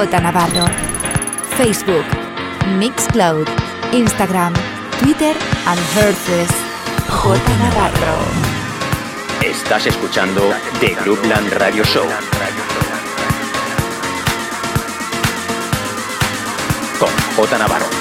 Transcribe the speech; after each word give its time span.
J 0.00 0.18
Navarro. 0.18 0.64
Facebook, 1.58 2.06
Mixcloud, 2.78 3.46
Instagram, 3.92 4.54
Twitter 4.98 5.36
and 5.66 5.78
Herces. 5.94 6.48
J 7.06 7.38
Navarro. 7.58 8.16
Estás 9.44 9.86
escuchando 9.86 10.54
The 10.80 10.94
Groupland 11.04 11.52
Radio 11.52 11.84
Show. 11.84 12.06
Con 16.98 17.10
J 17.36 17.58
Navarro. 17.58 17.99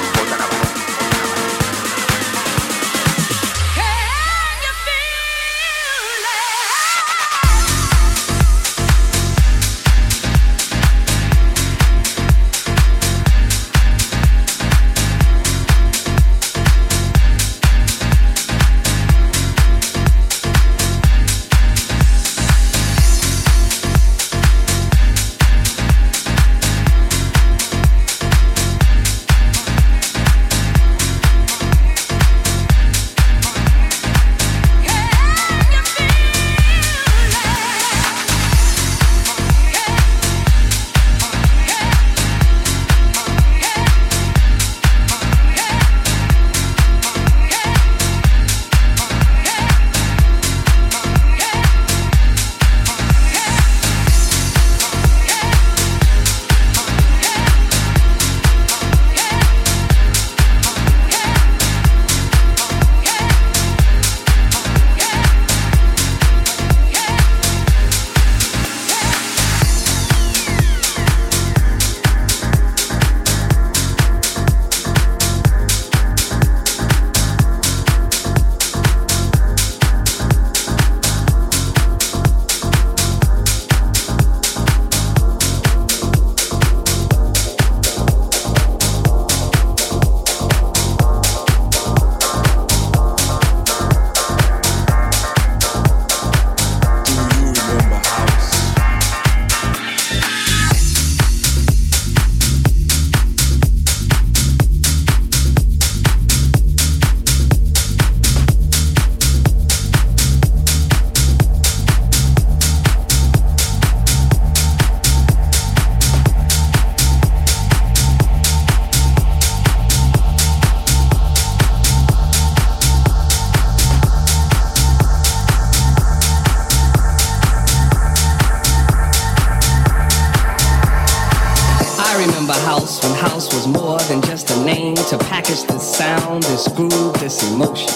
remember 132.25 132.53
house 132.67 133.01
when 133.01 133.13
house 133.15 133.53
was 133.53 133.65
more 133.67 133.97
than 134.11 134.21
just 134.23 134.51
a 134.51 134.63
name 134.65 134.95
to 134.95 135.17
package 135.31 135.63
this 135.63 135.95
sound, 135.95 136.43
this 136.43 136.67
groove, 136.67 137.13
this 137.19 137.39
emotion. 137.49 137.89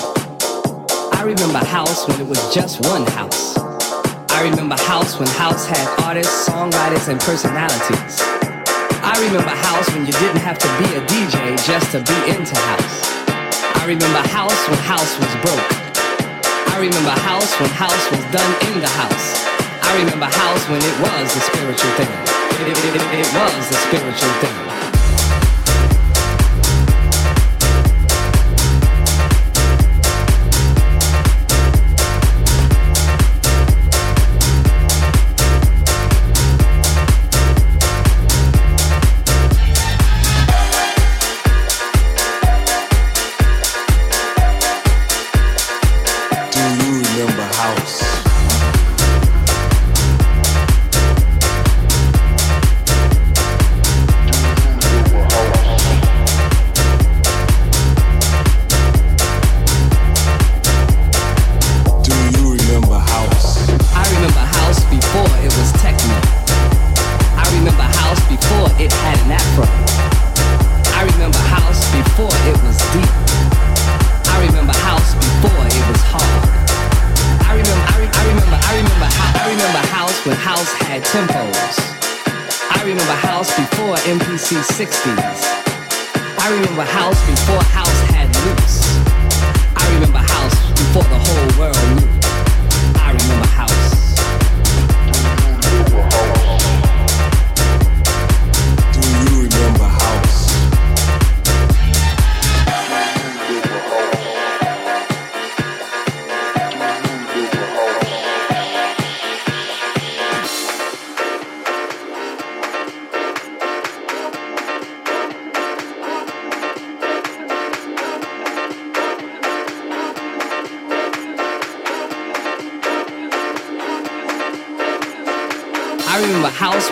I 1.11 1.23
remember 1.25 1.59
house 1.59 2.07
when 2.07 2.21
it 2.21 2.27
was 2.27 2.39
just 2.53 2.79
one 2.87 3.05
house. 3.19 3.57
I 4.31 4.47
remember 4.47 4.75
house 4.87 5.19
when 5.19 5.27
house 5.35 5.65
had 5.65 5.83
artists, 6.07 6.47
songwriters, 6.47 7.09
and 7.11 7.19
personalities. 7.19 8.15
I 9.03 9.19
remember 9.27 9.51
house 9.51 9.91
when 9.91 10.05
you 10.05 10.13
didn't 10.13 10.39
have 10.39 10.57
to 10.57 10.69
be 10.79 10.87
a 10.95 11.01
DJ 11.11 11.59
just 11.67 11.91
to 11.91 11.99
be 11.99 12.17
into 12.31 12.55
house. 12.55 12.97
I 13.75 13.83
remember 13.87 14.23
house 14.31 14.61
when 14.69 14.79
house 14.87 15.19
was 15.19 15.33
broke. 15.43 15.69
I 16.71 16.79
remember 16.79 17.11
house 17.27 17.51
when 17.59 17.69
house 17.71 18.05
was 18.11 18.23
done 18.31 18.51
in 18.71 18.79
the 18.79 18.87
house. 18.87 19.43
I 19.83 19.99
remember 19.99 20.25
house 20.31 20.63
when 20.69 20.79
it 20.79 20.95
was 21.03 21.35
a 21.35 21.41
spiritual 21.41 21.91
thing. 21.99 22.32
It, 22.53 22.67
it, 22.67 22.77
it, 22.77 23.01
it 23.19 23.33
was 23.33 23.71
a 23.71 23.73
spiritual 23.73 24.29
thing. 24.39 24.92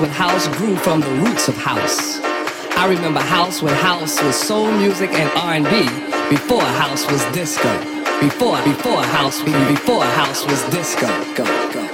when 0.02 0.10
house 0.10 0.48
grew 0.58 0.76
from 0.78 1.00
the 1.00 1.12
roots 1.22 1.48
of 1.48 1.56
house. 1.56 2.20
I 2.76 2.88
remember 2.90 3.20
house 3.20 3.62
when 3.62 3.76
house 3.76 4.22
was 4.24 4.36
soul 4.36 4.72
music 4.72 5.12
and 5.14 5.30
R&B 5.38 5.84
before 6.28 6.64
house 6.64 7.06
was 7.12 7.24
disco. 7.36 7.72
Before, 8.20 8.60
before 8.64 9.04
house, 9.04 9.44
before 9.44 10.04
house 10.04 10.44
was 10.46 10.64
disco. 10.72 11.08
Go, 11.36 11.46
go. 11.72 11.91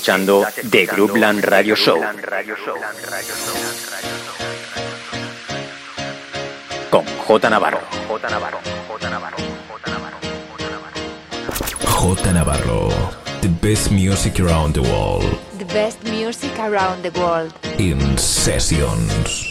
escuchando 0.00 0.46
The 0.70 0.86
Groupland 0.86 1.44
Radio 1.44 1.76
Show. 1.76 2.00
Con 6.88 7.04
J 7.04 7.50
Navarro. 7.50 7.80
J 8.08 8.30
Navarro. 8.30 8.60
J 8.98 9.10
Navarro. 9.10 9.36
J 12.14 12.32
Navarro. 12.32 12.88
The 13.42 13.48
best 13.60 13.90
music 13.90 14.40
around 14.40 14.72
the 14.72 14.80
world. 14.80 15.38
The 15.58 15.66
best 15.66 16.02
music 16.04 16.58
around 16.58 17.02
the 17.02 17.10
world. 17.20 17.52
In 17.78 18.16
sessions. 18.16 19.49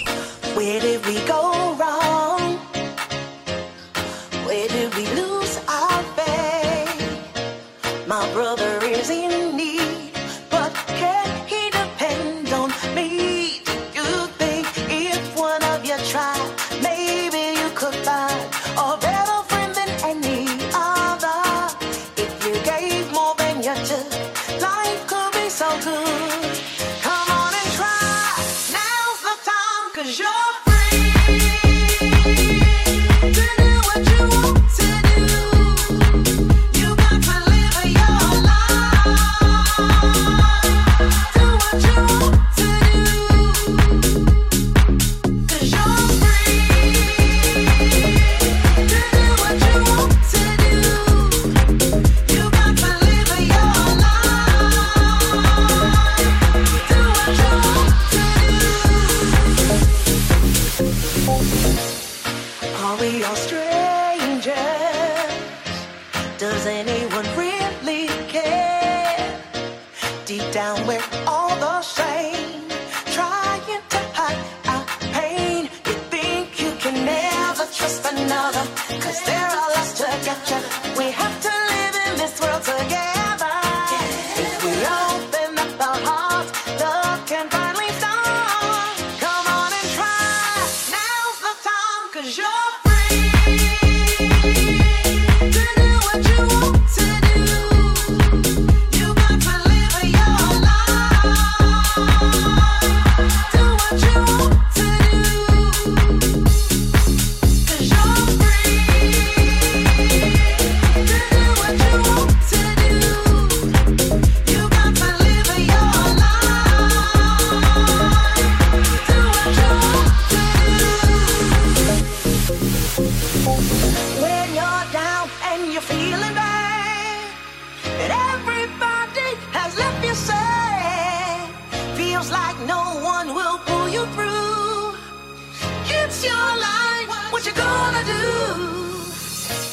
What 137.32 137.45
you 137.45 137.53
gonna 137.53 138.03
do? 138.03 139.05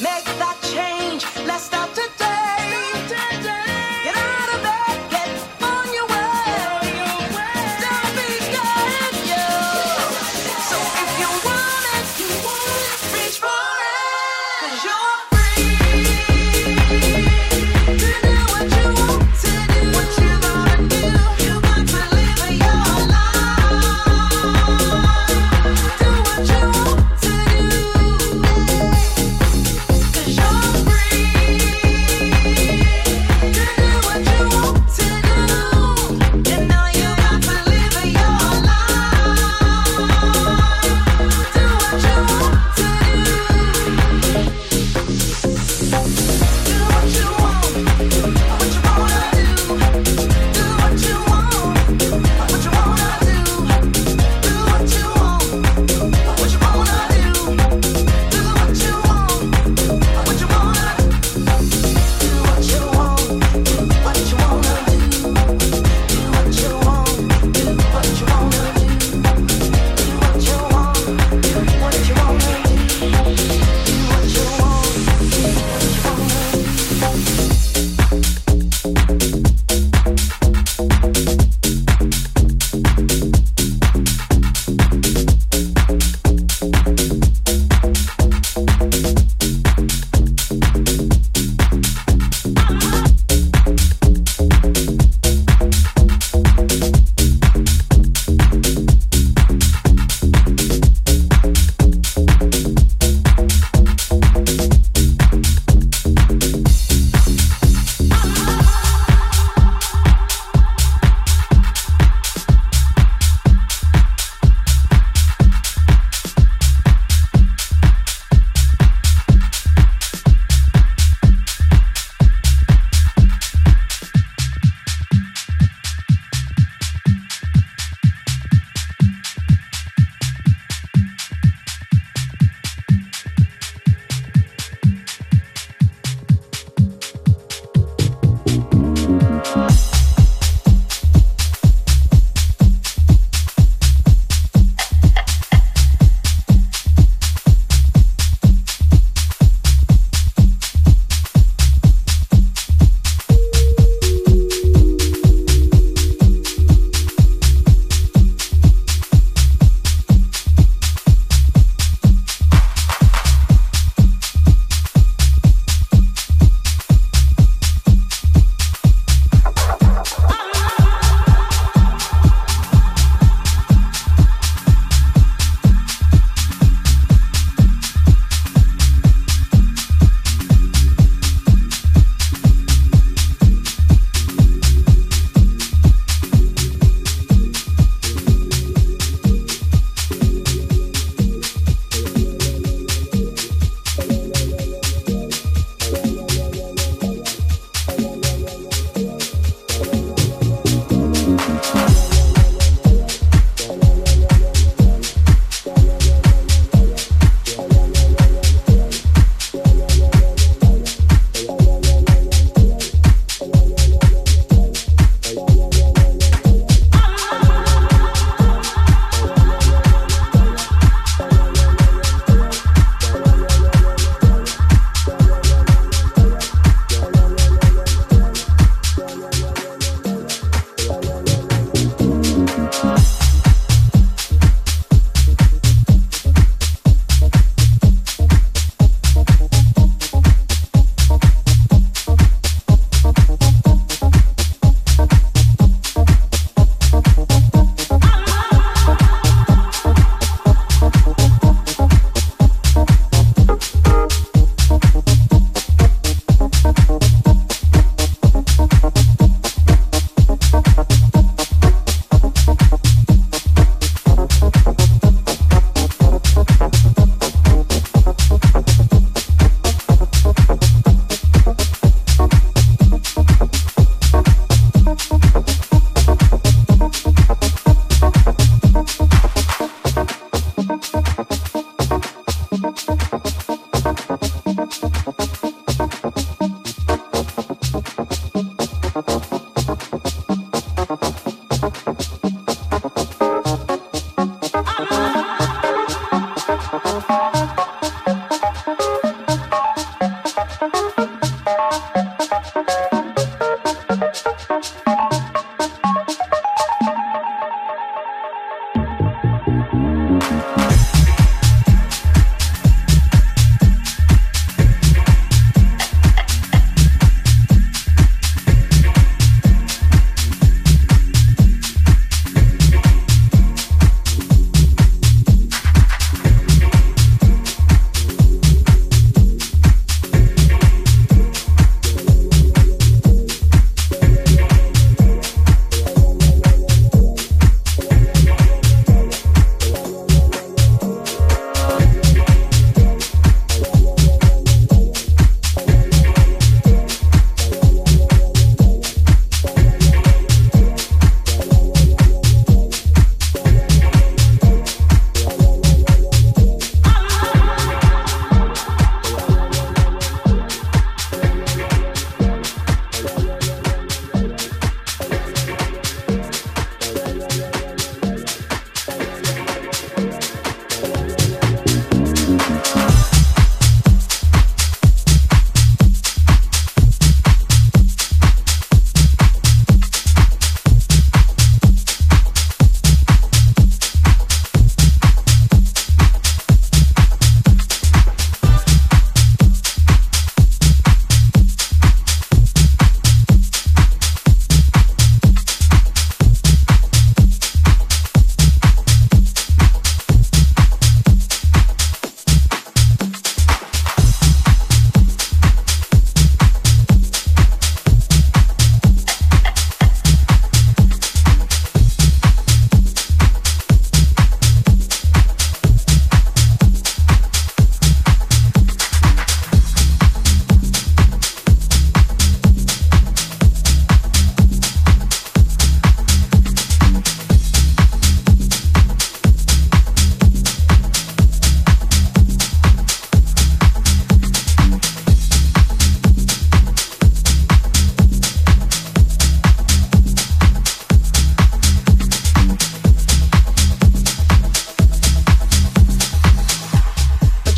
Make 0.01 0.23
that 0.39 0.57
change. 0.61 1.25
Let's 1.45 1.65
start 1.65 1.93
to. 1.95 2.16